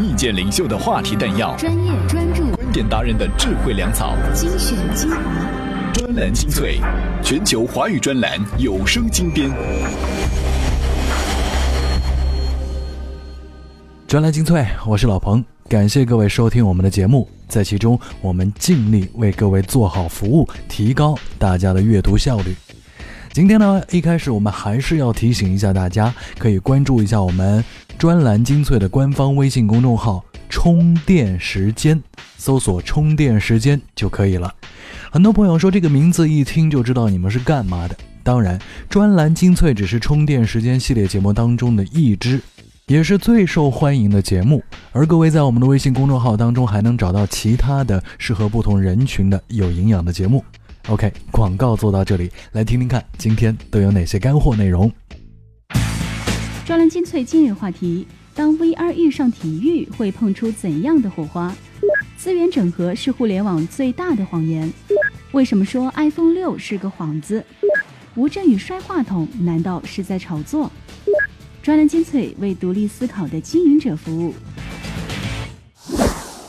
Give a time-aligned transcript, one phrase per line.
[0.00, 5.18] 意见领袖的话题弹药，专业专注，观点达人的智慧粮草，精选精华，
[5.92, 6.78] 专栏精粹，
[7.22, 9.50] 全球华语专栏有声精编。
[14.08, 22.56] 专栏精粹，我是老彭，感谢各位收听我们的节目，在其中我们尽力为各位做好服务，提高大家的阅读效率。
[23.34, 27.62] 今天呢，一开始我们还是要提醒一下大家，可以关注一下我们
[28.00, 32.02] 专栏精粹的官方微信公众号“充电时间”，
[32.38, 34.50] 搜索“充电时间”就可以了。
[35.12, 37.94] 很多朋友说这个名字一听就知道你们是干嘛的。
[38.22, 42.40] 当然，专栏精粹只是充电时间系列节目当中的一支，
[42.86, 44.64] 也是最受欢迎的节目。
[44.92, 50.42] 而各位在我们的微信公众号当中还能找到其他的适合不同人群的有营养的节目。
[50.88, 54.90] OK，广告做到这里，来听听看今天都有哪些干货内容。
[56.70, 61.52] 专栏精粹今日话题：当 VR 遇上体育，会碰出怎样的火花？
[62.16, 64.72] 资源整合是互联网最大的谎言。
[65.32, 67.44] 为什么说 iPhone 六是个幌子？
[68.14, 70.70] 吴镇宇摔话筒，难道是在炒作？
[71.60, 74.32] 专栏精粹为独立思考的经营者服务。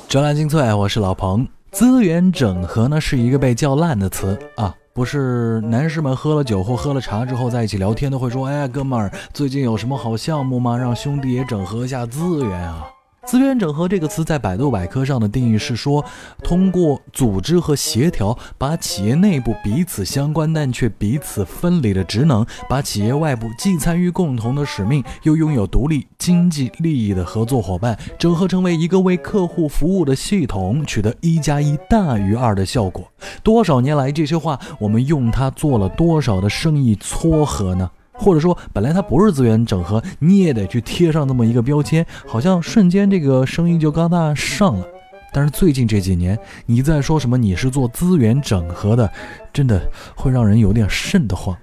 [0.08, 1.48] 专栏精粹，我是老彭。
[1.72, 10.78] 资源整合呢是一个被叫烂的词啊，不是男士们喝了酒或喝了茶之后在一起聊天都会说，哎，哥们儿，最近有什么好项目吗？
[10.78, 12.88] 让兄弟也整合一下资源啊。
[13.32, 16.04] 资源整合这个词在百度百科上的定义是说，
[16.44, 33.10] 通过组织和协调，把企业内部彼此相关但却彼此分离的职能，把企业外部既参与共同的使命，又拥有独立经济利益的合作伙伴，整合成为一个为客户服务的系统，取得一加一大于二的效果。
[33.42, 37.90] 多少年来，这些话我们用它做了多少的生意撮合呢？
[38.22, 44.86] 或者说，本来它不是资源整合，你也得去贴上这么一个标签，好像瞬间这个生意就高大上了。
[45.34, 49.12] 但是最近这几年，你在说什么你是做资源整合的，
[49.52, 49.82] 真的
[50.16, 51.58] 会让人有点瘆得慌。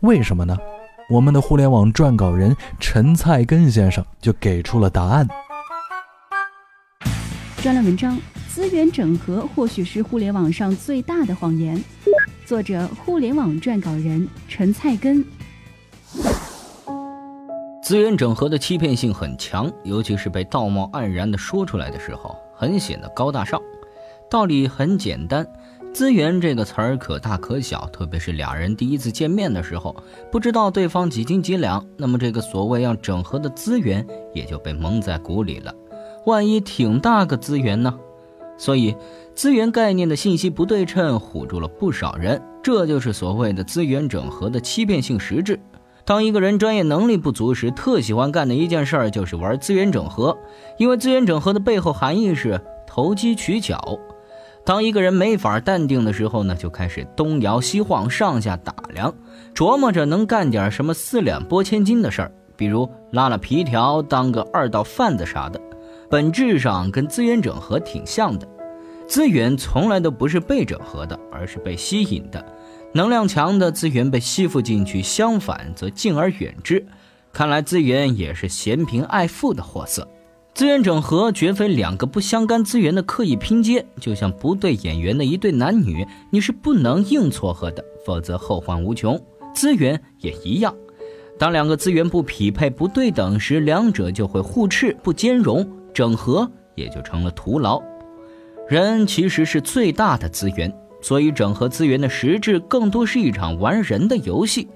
[0.00, 0.56] 为什么呢？
[1.08, 5.28] 我们的互联网撰稿人陈菜根先生就给出了答案。
[7.62, 8.18] 专栏文章：
[8.48, 11.82] 资源整合或许是互联网上最大的谎言。
[12.46, 15.24] 作者：互联网撰稿人陈菜根。
[17.82, 23.60] 资源整合的欺骗性很强，尤其是被道貌岸然的说出来的时候，很显得高大上。
[24.30, 25.44] 道理很简单，
[25.92, 29.96] 资源这个词儿可大可小，特别是俩人第一次见面的时候，
[30.30, 35.74] 不知道对方几斤几两，那么这个所谓要整合的资源也就被蒙在鼓里了。
[36.26, 37.98] 万一挺大个资源呢？
[38.56, 38.94] 所以，
[39.34, 42.40] 资源概念的信息不对称，唬住了不少人。
[42.62, 45.58] 这就是所谓的资源整合的欺骗性实质。
[46.10, 50.36] 当一个人专业能力不足时，特喜欢干的一件事儿就是玩资源整合，
[50.76, 53.96] 因为资源整合的背后含义是投机取巧。
[54.64, 59.14] 当一个人没法淡定的时候呢，就开始东摇西晃，上下打量，
[59.54, 65.60] 琢磨着能干点什么四两拨千斤的事儿，比如拉拉皮条、当个二道贩子啥的。
[66.10, 68.48] 本质上跟资源整合挺像的，
[69.06, 72.44] 资源从来都不是被整合的，而是被吸引的。
[72.92, 76.84] 能量强的资源被吸附进去，相反则敬而远之。
[77.32, 80.08] 看来资源也是嫌贫爱富的货色。
[80.52, 89.18] 资源整合绝非两个不相干资源的刻意拼接，就像不对眼缘的一对男女，你是不能硬撮合的，否则后患无穷。
[89.54, 90.74] 资源也一样，
[91.38, 97.80] 当两个资源不匹配、不对等时，两者就会互斥、不兼容，整合也就成了徒劳。
[98.68, 100.72] 人其实是最大的资源。
[101.00, 104.68] 所以，整合资源的实质更多是一场玩人的游戏。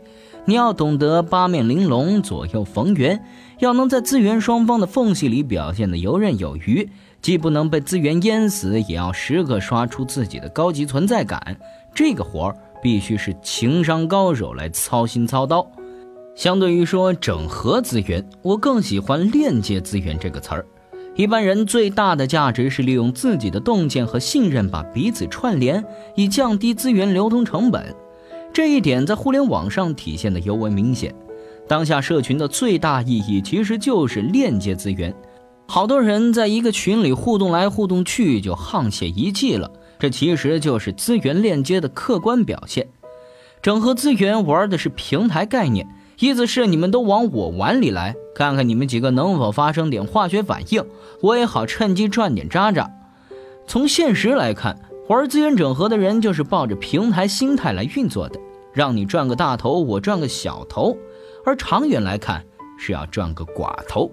[0.46, 3.24] 你要懂得八面玲珑、左右逢源，
[3.60, 6.88] 要能在资源双方的缝隙里表现得游刃有余，
[7.22, 11.56] 既不能被资源淹死，也要时刻刷出自己的高级存在感。
[11.94, 15.66] 这个活儿必须是情商高手来操心操刀。
[16.34, 20.66] 相对于说整合资源，我更喜欢链接资源这个词儿。
[21.16, 25.84] 一般人最大的价值是利用自己的洞见和信任，把彼此串联，
[26.16, 27.94] 以降低资源流通成本。
[28.52, 31.14] 这一点在互联网上体现的尤为明显。
[31.68, 35.14] 当下社群的最大意义其实就是链接资源。
[35.66, 39.70] 好多人在一个群里互动来互动去，就沆瀣一气了。
[40.00, 42.88] 这其实就是资源链接的客观表现。
[43.62, 45.86] 整合资源玩的是平台概念。
[46.18, 50.84] 意思是你们都往我碗里来，看看你们几个能否发生点化学反应，
[51.20, 52.90] 我也好趁机赚点渣渣。
[53.66, 54.78] 从现实来看，
[55.08, 58.38] 玩资源整合的人就是抱着平台心态来运作的，
[58.72, 60.96] 让你赚个大头，我赚个小头。
[61.44, 62.44] 而长远来看，
[62.78, 64.10] 是要赚个寡头。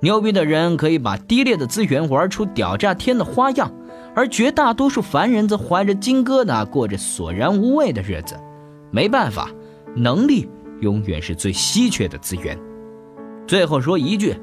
[0.00, 3.72] 牛逼的人可以把低劣的资源玩出屌炸天的花样，
[4.14, 8.34] 而绝大多数凡人则怀着金疙瘩过着索然无味的日子。
[8.90, 9.50] 没办法，
[9.94, 10.48] 能力
[10.80, 12.58] 永远是最稀缺的资源。
[13.46, 14.36] 最后说一句，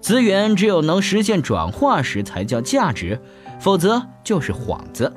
[0.00, 3.20] 资源只有能实现转化时才叫价值，
[3.60, 5.12] 否则就是幌子。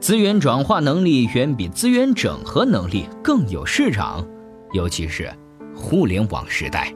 [0.00, 4.26] 资源转化能力远比资源整合能力更有市场，
[4.72, 5.30] 尤其是
[5.74, 6.92] 互联网时代。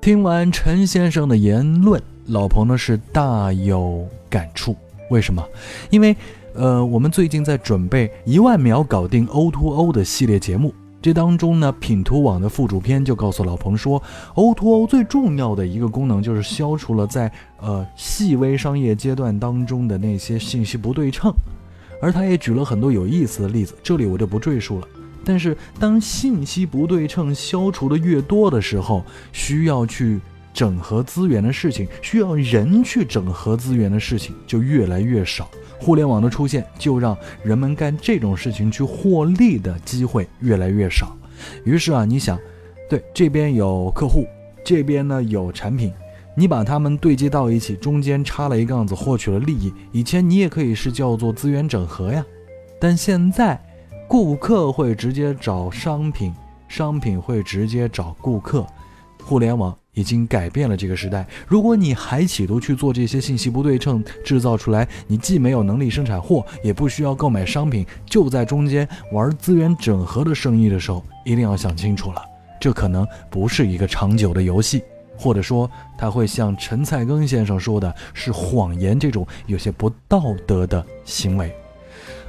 [0.00, 4.74] 听完陈先生的言论，老彭呢是大有感触。
[5.10, 5.46] 为什么？
[5.90, 6.16] 因为，
[6.54, 10.74] 呃，我们最近在准备一万秒搞定 O2O 的系列节目。
[11.02, 14.00] 这当中呢，品图网的副主编就告诉老彭说
[14.34, 21.34] ，O to O 最重要的一个功能就是消除了在呃细微商业阶段当中的那些信息不对称，
[22.00, 24.86] 而他也举了很多有意思的例子，这里我就不赘述了。
[25.24, 30.20] 但是当信息不对称消除的越多的时候，需要去
[30.52, 35.48] 整合资源的事情，需要人去整合资源的事情就越来越少。
[35.80, 41.16] 互联网的出现，就让人们干这种事情去获利的机会越来越少。
[41.64, 42.38] 于是啊，你想，
[42.88, 44.26] 对这边有客户，
[44.64, 45.92] 这边呢有产品，
[46.36, 49.72] 你把它们对接到一起，中间插了一杠子，获取了利益。
[49.90, 52.24] 以前你也可以是叫做资源整合呀，
[52.78, 53.60] 但现在，
[54.06, 56.32] 顾客会直接找商品，
[56.68, 58.64] 商品会直接找顾客，
[59.24, 59.76] 互联网。
[59.94, 61.26] 已经改变了这个时代。
[61.46, 72.22] 如果你还企图去做这些信息不对称，制造出来你既没有能力生产货，也不需要购买商品，就在中间玩资源整合的生意的时候，一定要想清楚了，
[72.60, 74.82] 这可能不是一个长久的游戏，
[75.16, 81.54] 或者说他会像陈菜根先生说的是谎言这种有些不道德的行为。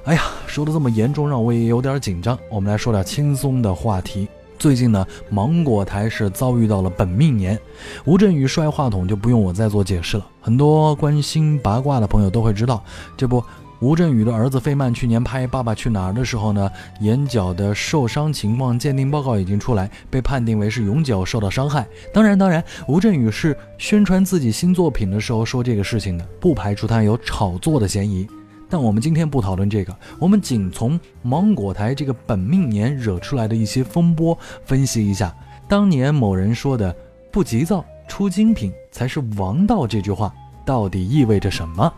[0.04, 2.38] 哎呀，说的这么严重，让我也有点紧张。
[2.50, 4.28] 我们来说点轻松的话题。
[4.64, 7.60] 最近呢，芒果台是遭遇到了本命年，
[8.06, 10.26] 吴镇宇摔话筒就不用我再做解释了。
[10.40, 12.82] 很多关心八卦的朋友都会知道，
[13.18, 13.44] 这不，
[13.82, 16.72] 吴镇宇的儿子费曼去年拍《爸爸去哪儿》的时候呢，
[17.02, 21.86] 眼角的受伤情况鉴定报告已经出来，被判定为是永久受到伤害。
[22.14, 28.26] 当然，当然，吴镇宇是宣传自己新作品的时候说这个事情的，不排除他有炒作的嫌疑。
[28.74, 34.36] 但我们今天不讨论这个，我们仅从芒果台这个本命年惹出来的一些风波
[34.66, 35.32] 分析一下，
[35.68, 36.92] 当年某人说的
[37.32, 40.34] “不急躁出精品才是王道”这句话
[40.66, 41.94] 到底意味着什么？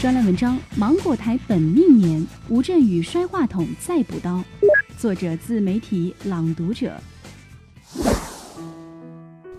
[0.00, 4.42] 专栏文章：芒果台本命年，吴镇宇摔话筒再补刀。
[4.96, 6.98] 作者：自媒体朗读者。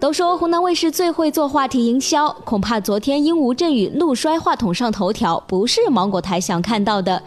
[0.02, 7.22] 都说湖南卫视最会做话题营销，恐怕昨天因吴镇宇怒摔话筒上头条，不是芒果台想看到的。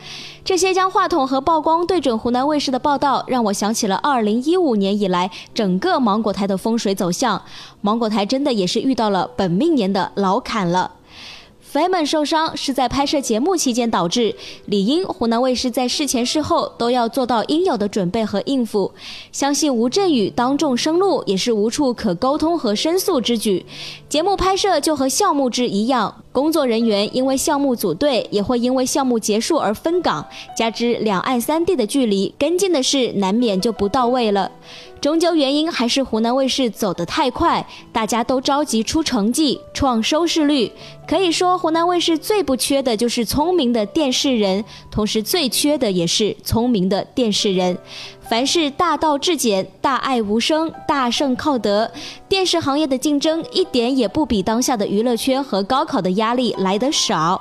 [0.44, 7.40] 这些将话筒和曝光对准湖南卫视的报道，让我想起了2015年以来整个芒果台的风水走向。
[7.80, 10.90] 芒果台真的也是遇到了本命年的老坎了。
[11.74, 14.32] 肥们受伤是在拍摄节目期间导致，
[14.66, 18.92] 理应湖南卫视在事前事后都要做到应有的准备和应付。
[19.32, 23.66] 相信吴镇宇当众生怒也是无处可沟通和申诉之举。
[24.08, 30.26] 节目拍摄就和校目制一样，工作人员因为项目组队，也会因为项目结束而分岗，
[30.56, 34.50] 加之两岸三地的距离，跟进的事难免就不到位了。
[35.00, 40.72] 终究原因还是湖南卫视走得太快，大家都着急出成绩、创收视率。
[41.06, 47.78] 可以说，湖南卫视最不缺的就是聪明的电视人，同时最缺的也是聪明的电视人。
[48.28, 51.90] 凡是大道至简，大爱无声，大圣靠德。
[52.28, 57.40] 电视行业的竞争一点也不比当下的娱乐圈和高考的压力来得少。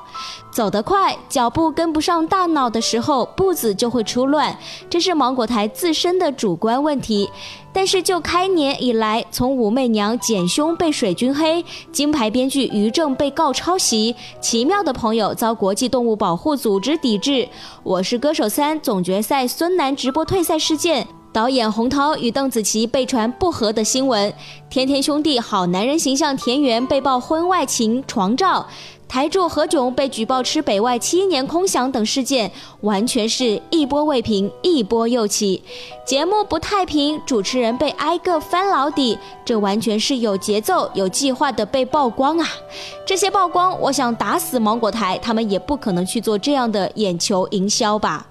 [0.54, 4.56] 走得快，脚步跟不上大脑的时候，步子就会出乱，
[4.90, 7.30] 这是芒果台自身的主观问题。
[7.76, 17.50] 但是就开年以来，从武媚娘减胸被水军黑，金牌编剧于正被告抄袭，奇妙的朋友遭国际动物保护组织抵制，
[17.82, 24.32] 我是歌手三总决赛孙楠直播退赛事件，导演洪涛与邓紫棋被传不和的新闻，
[24.70, 28.68] 天天兄弟好男人形象田园被曝婚外情床照。
[29.14, 32.52] 台柱何炅被举报吃北外七年空饷等事件，
[32.82, 35.62] 完全是一波未平，一波又起。
[36.04, 39.16] 节目不太平，主持人被挨个翻老底，
[39.46, 42.48] 这完全是有节奏、有计划的被曝光啊！
[43.06, 48.26] 这些曝光，我想打死芒果台，他们也不可能去做这样的眼球营销吧。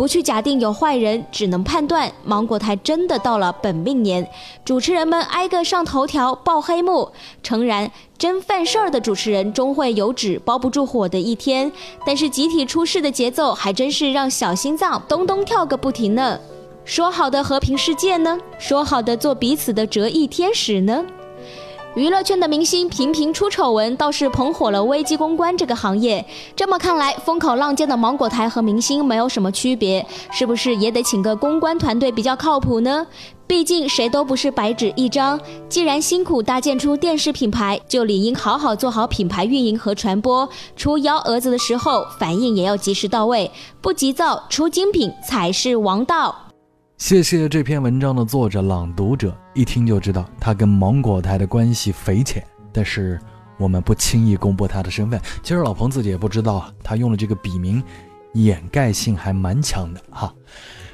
[0.00, 4.26] 不去假定有坏人，只能判断芒果台真的到了本命年，
[4.64, 7.12] 主持人们挨个上头条爆黑幕。
[7.42, 11.70] 诚然，真犯事儿的主持人终会有纸包不住火的一天，
[12.06, 16.40] 但是集体出事的节奏还真是让小心脏咚咚跳个不停呢。
[16.86, 18.38] 说好的和平世界呢？
[18.58, 21.04] 说好的做彼此的折翼天使呢？
[21.96, 26.24] 娱乐圈的明星频频出丑闻，倒是捧火了危机公关这个行业。
[26.54, 33.04] 这么看来，风口浪尖的芒果台和明星没有什么区别，是不是也得请个公关团队比较靠谱呢？
[33.48, 35.38] 毕竟谁都不是白纸一张。
[35.68, 40.48] 既然辛苦搭建出电视品牌，就理应好好做好品牌运营和传播。
[40.76, 46.49] 出幺蛾子的时候，反应也要及时到位，不急躁出精品才是王道。
[47.00, 53.18] 谢谢这篇文章的作者朗读者，一听就知道他跟芒果台的关系匪浅，但是
[53.58, 55.18] 我们不轻易公布他的身份。
[55.42, 57.82] 其实老彭自己也不知道，他用了这个笔名，
[58.34, 60.32] 掩盖性还蛮强的哈。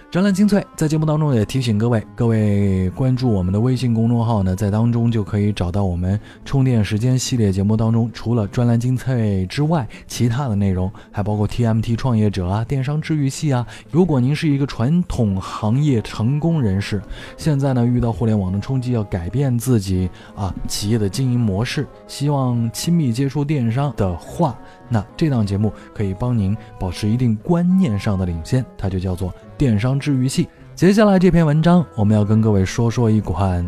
[0.08, 13.66] 专栏精粹在节目当中也提醒各位，各位关注我们的微信公众号呢，在当中就可以找到我们充电时间系列节目当中，除了专栏精粹之外，其他的内容还包括 TMT 创业者啊、电商治愈系啊。
[13.90, 17.02] 如果您是一个传统行业成功人士，
[17.36, 24.56] 现在呢遇到互联网的冲击，要改变自己啊企业的经营模式，希望亲密接触电商的话，
[24.88, 29.32] 那这档节目可以帮您保持一定观念上的领先，它就叫做。
[29.58, 30.48] 电商治愈系。
[30.74, 33.66] 接下来这篇文章，我们要跟各位说说一款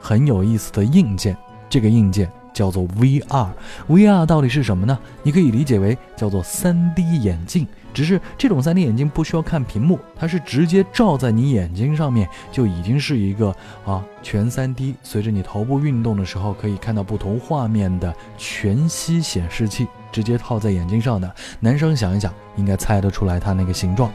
[0.00, 1.36] 很有意思的硬件。
[1.68, 3.48] 这个硬件叫做 VR。
[3.88, 4.98] VR 到底是什么呢？
[5.22, 7.66] 你可以理解为叫做 3D 眼镜。
[7.94, 13.52] 只是这种 3D 眼镜不需要看屏幕，它是直接照在你眼睛上面，就已经是一个
[13.84, 14.94] 啊全 3D。
[15.02, 21.34] 随着你头部运动的时候，可以看到不同画面的全息显示器，直接套在眼睛上的。
[21.58, 24.12] 男生想一想，应该猜得出来它那个形状。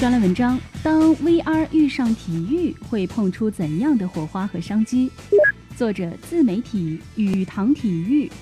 [0.00, 5.10] 专栏文章：当 VR 遇上体育，会碰出怎样的火花和商机？
[5.76, 8.32] 作者：自媒体宇堂体育。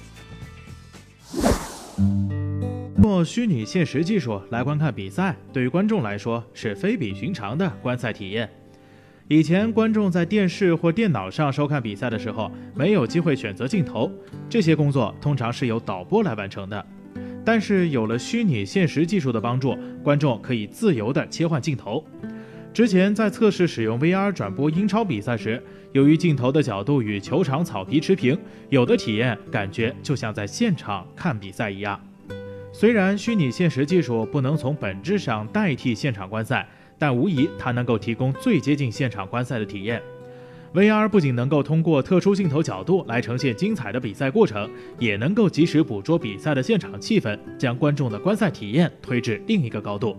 [3.03, 8.49] 用虚拟现实技术来观看比赛，对于观众来说是非比寻常的观赛体验。
[9.27, 14.09] 以前，观众在电视或电脑上收看比赛的时候，没有机会选择镜头，
[14.49, 16.87] 这些工作通常是由导播来完成的。
[17.45, 22.05] 但是有了虚拟现实技术的帮助，观众可以自由地切换镜头。
[22.73, 25.61] 之前在测试使用 VR 转播英超比赛时，
[25.93, 31.99] 由于镜头的角度与球场草皮持平，有的体验感觉就像在现场看比赛一样。
[32.71, 36.69] 虽然虚拟现实技术不能从本质上代替现场观赛，
[36.99, 40.01] 但无疑它能够提供最接近现场观赛的体验。
[40.75, 50.17] VR 不仅能够通过特殊镜头角度来呈现精彩的比赛过程，也能够及时捕捉比赛的现场气氛，将观众的观赛体验推至另一个高度。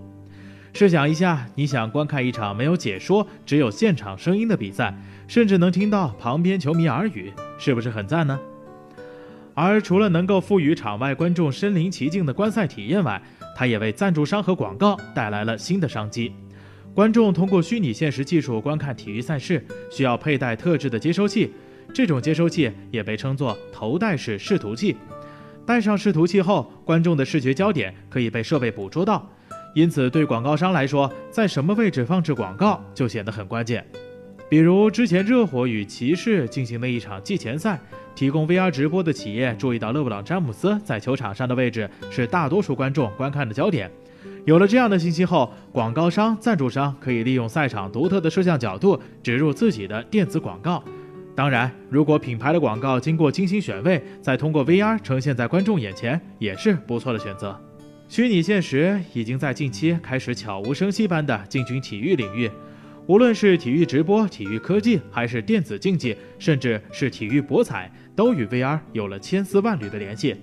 [0.73, 4.95] 试想一下，你想观看一场没有解说、只有现场声音的比赛，
[5.27, 8.39] 甚至能听到旁边球迷耳语，是不是很赞呢？
[9.53, 13.21] 而除了能够赋予场外观众身临其境的观赛体验外，
[13.55, 16.33] 它也为赞助商和广告带来了新的商机。
[16.93, 21.53] 观众通过虚拟现实技术观看体育赛事，需要佩戴特制的接收器，
[21.93, 24.98] 这种接收器也被称作头戴式视图器。
[25.65, 29.31] 戴上视图器后，观众的视觉焦点可以被设备捕捉到，
[29.74, 33.86] 因此对广告商来说，在什么位置放置广告就显得很关键。
[34.50, 37.79] 比如之前热火与骑士进行的一场季前赛，
[38.15, 43.89] 提供 VR 直播的企业注意到勒布朗·詹姆斯在球场上的位置是大多数观众观看的焦点。
[44.46, 50.84] 有了这样的信息后，广告商、赞助商可以利用赛场独特的摄像角度植入自己的电子广告。
[51.36, 57.58] 当然，如果品牌的广告经过精心选位，再通过 VR 呈现在观众眼前，也是不错的选择。
[58.08, 62.50] 虚拟现实已经在近期开始悄无声息般的进军体育领域，
[63.05, 70.36] 无论是体育直播、体育科技，还是电子竞技，甚至是体育博彩，都与 VR 有了千丝万缕的联系。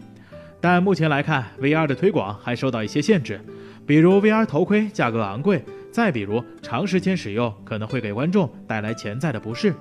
[0.60, 3.38] 但目前来看，VR 的推广还受到一些限制。
[3.86, 9.72] 比如 VR 头盔价格昂贵，再比如长时间使用可能会给观众带来潜在的不适。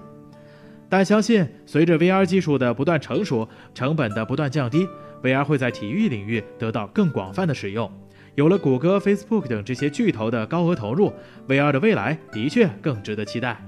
[0.88, 4.88] 但相信随着 VR 技术的不断成熟，成本的不断降低
[5.24, 7.92] ，VR 会在体育领域得到更广泛的使用。
[8.36, 11.12] 有了谷歌、Facebook 等这些巨头的高额投入
[11.48, 13.60] ，VR 的未来的确更值得期待。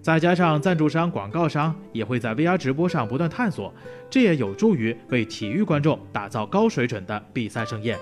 [0.00, 3.74] 再加上赞助商、广告商也会在 VR 直播上不断探索，
[4.08, 7.98] 这也有助于为体育观众打造高水准的比赛盛宴。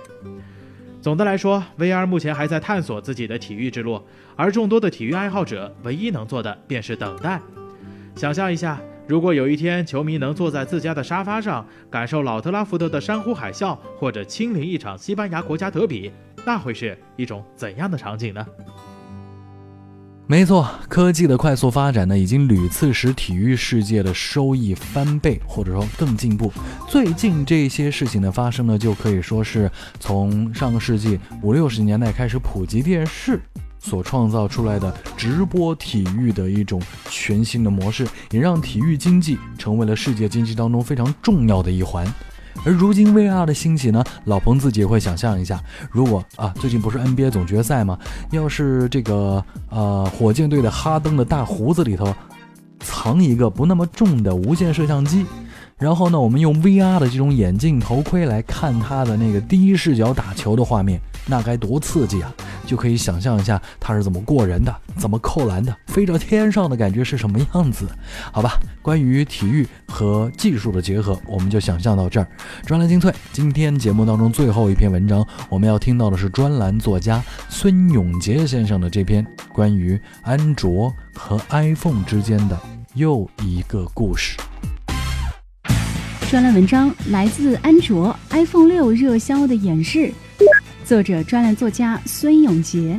[1.00, 4.02] 总的来说，VR 目前还在探索自己的体育之路，
[4.34, 7.40] 而众多的体育爱好者唯一能做的便是等待。
[8.16, 16.10] 想象一下，如果有一天球迷能坐在自家的沙发上，感受老特拉福德的山呼海啸，或者亲临一场西班牙国家德比，
[16.44, 18.44] 那会是一种怎样的场景呢？
[20.30, 26.52] 没错，科技的快速发展呢，已经屡次使体育世界的收益翻倍，或者说更进步。
[26.86, 33.40] 最近这些事情的发生呢，就可以说是从上个世纪五六十年代开始普及电视，
[33.78, 42.06] 所创造出来的直播体育的一种全新的模式，也让体育经济成为了世界经济当中非常重要的一环。
[42.64, 47.98] 而如今 VR 的兴起呢，老彭自己也会想象一下，如果啊，最近不是 NBA 总决赛吗？
[48.30, 52.14] 要是这个呃火箭队的哈登的大胡子里头
[52.80, 55.24] 藏一个不那么重的无线摄像机。
[55.78, 62.34] 然后呢，我们用 VR 的这种眼镜头盔来看他的那个第一视角打球的画面，那该多刺激啊！
[62.68, 67.88] 就可以想象一下他是怎么过人的，怎么扣篮的，飞到天上的感觉是什么样子？
[68.30, 72.28] 好吧，关于体育和技术的结合，我们就想象到这儿。
[72.66, 82.60] 专栏精粹，今天节目当中最后一篇文章，我们要听到的是专栏作家孙永杰先生的这篇关于安卓和 iPhone 之间的
[82.92, 84.36] 又一个故事。
[86.30, 90.12] 专栏文章来自安卓 iPhone 六热销的演示，
[90.88, 92.98] 作者专栏作家孙永杰。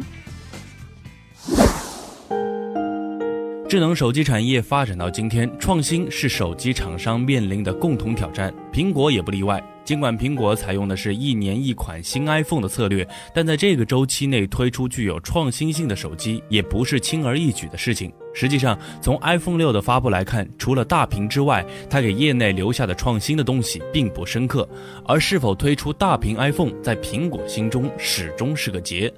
[3.67, 9.60] 智能手机产业发展到今天，创新是手机厂商面临的共同挑战，苹果也不例外。
[9.89, 18.13] 尽管苹果采用的是一年一款新 iPhone 的策略，但在这个周期内推出具有创新性的手机，也不是轻而易举的事情。
[18.31, 24.69] 实际上，从 iPhone 六的发布来看，除了大屏之外，它给业内留下的创新的东西并不深刻。
[25.08, 29.12] 而是否推出大屏 iPhone，在苹果心中始终是个结。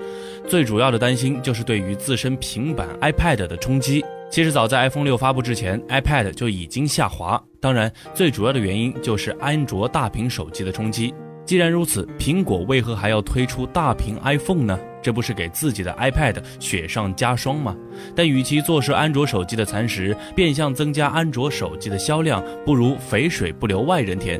[0.47, 4.01] 最主要的担心就是对于自身平板 iPad 的冲击。
[4.31, 7.43] 其实早在 iPhone 六发布之前，iPad 就已经下滑。
[7.59, 11.13] 当然，最主要的原因就是安卓大屏手机的冲击。
[11.45, 14.79] 既然如此，苹果为何还要推出大屏 iPhone 呢？
[15.01, 17.75] 这不是给自己的 iPad 雪上加霜吗？
[18.15, 24.39] 但与其坐视安卓手机的蚕食，变相增加安卓手机的销量，不如肥水不流外人田。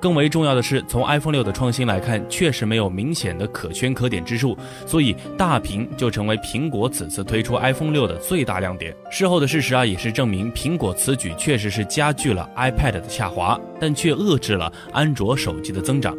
[0.00, 4.54] 更为重要的是，从 iPhone 六的创新来看，确实没有明显的可圈可点之处，
[4.86, 8.94] 所以大屏就成为苹果此次推出 iPhone 六的最大亮点。
[9.10, 16.14] 事后的事实啊，也是证明苹果此举确实是加剧了 iPad 的下滑，但却遏制了安卓手机的增长。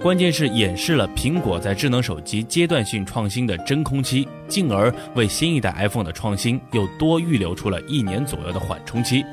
[0.00, 9.24] 关键是演示了苹果在智能手机阶段性创新的真空期，进而为新一代 iPhone 的创新又多预留出了一年左右的缓冲期。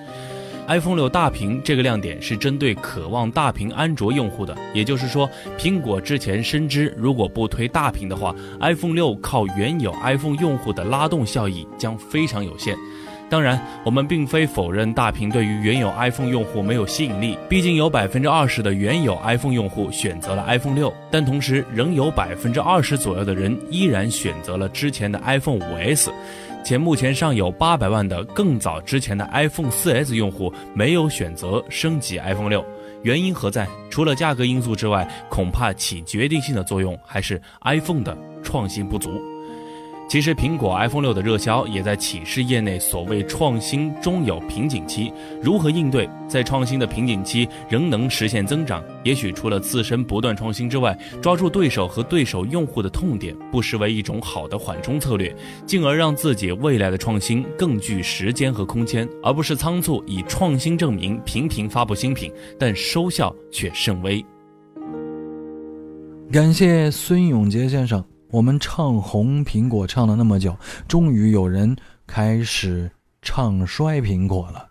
[0.67, 12.75] iPhone 六大屏这个亮点是针对渴望大屏安卓用户的，也就是说，苹果之前深知，如果不推大屏的话，iPhone 六靠原有 iPhone 用户的拉动效益将非常有限。
[13.35, 26.09] 当然，我们并非否认大屏对于原有 iPhone 用户没有吸引力，毕竟有百分之二十的原有 iPhone 用户选择了 iPhone 六，但同时仍有百分之二十左右的人依然选择了之前的 iPhone 五 S。
[26.63, 32.63] 且目前尚有八百万的更早之前的 iPhone 4S 用户没有选择升级 iPhone 六，
[33.03, 33.67] 原因何在？
[33.89, 39.34] 除了价格因素之外，恐怕起决定性的作用还是 iPhone 的创新不足。
[40.07, 48.83] 其实，苹果 iPhone 六的热销也在启示业内所谓创新终有瓶颈期，如何应对，在创新的瓶颈期仍能实现增长？
[49.03, 64.23] 也许除了自身不断创新之外，抓住对手和对手用户的痛点，不失为一种好的缓冲策略，进而让自己未来的创新更具时间和空间，而不是仓促以创新证明，频频发布新品，但收效却甚微。
[66.31, 68.05] 感谢孙永杰先生。
[68.35, 70.57] 我们唱红苹果唱了那么久，
[70.89, 71.73] 终于有人
[72.05, 74.67] 开始唱衰苹果了。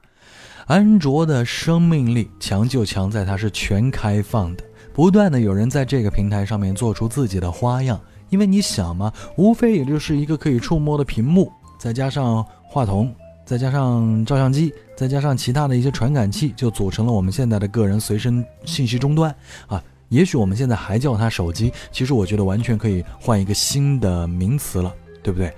[0.66, 7.98] 安卓的生命力强就强在它是全开放的，不断的有人在这个平台上面做出自己的花样。
[8.29, 13.11] 因为你想嘛，无非也就是一个可以触摸的屏幕，再加上话筒，
[13.46, 19.35] 再加上照相机，再加上其他的一些传感器，就组成了我们现在的个人随身信息终端
[19.68, 19.83] 啊。
[20.14, 25.53] 也许我们现在还叫它手机，其实我觉得完全可以换一个新的名词了，对不对？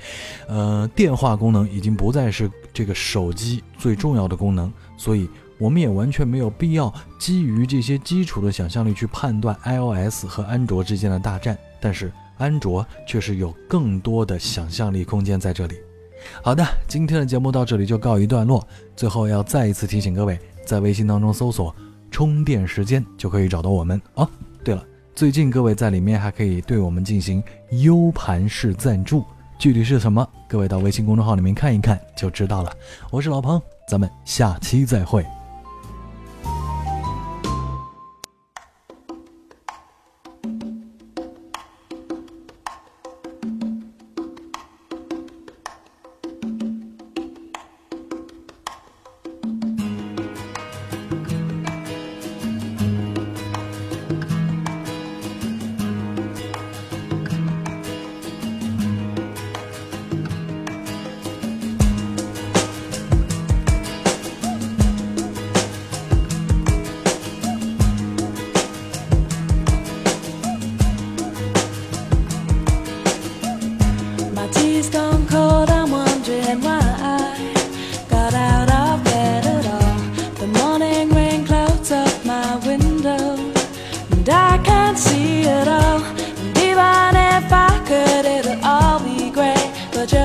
[0.49, 11.57] 呃，电话功能已经不再是这个手机最重要的功能，所以我们也完全没有必要基于这些基础的想象力去判断 iOS 和安卓之间的大战。
[11.79, 15.77] 但是安卓却是有更多的想象力空间在这里。
[16.42, 18.66] 好的，今天的节目到这里就告一段落。
[18.97, 21.75] 最后要再一次提醒各位，在微信当中搜索。
[22.11, 24.29] 充电时间就可以找到我们哦。
[24.64, 29.25] 对了，最近各位在里面还可以对我们进行 U 盘式赞助，
[29.59, 30.27] 具体是什么？
[30.49, 32.73] 各位到微信公众号里面看一看就知道了。
[33.11, 35.25] 我是老彭，咱们下期再会。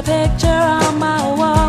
[0.04, 1.61] picture on my wall.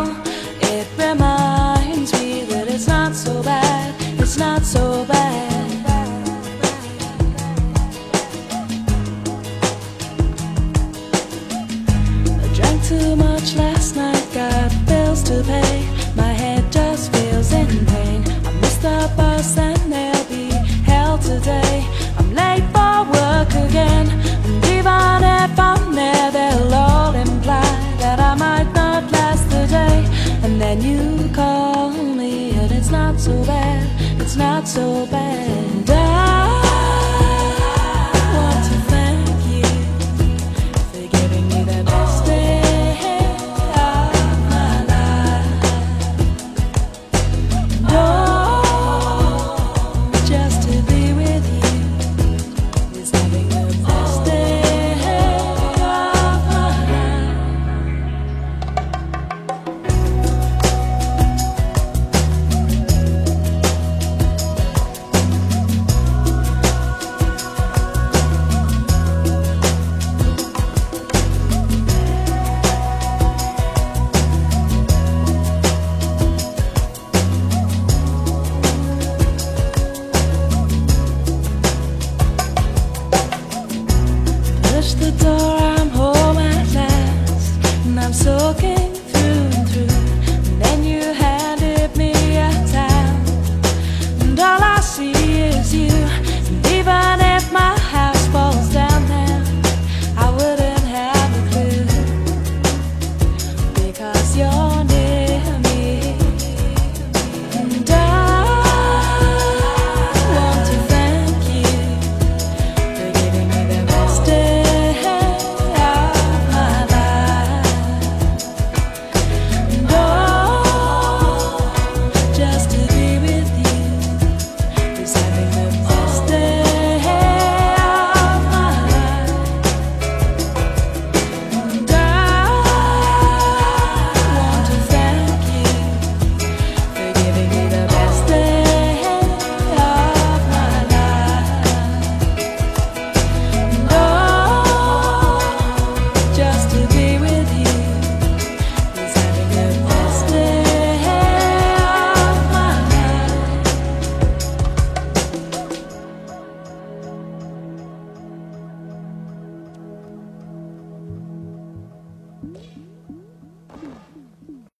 [34.63, 35.22] 走吧